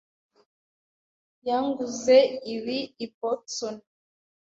[1.47, 2.15] yanguze
[2.53, 3.75] ibi i Boston.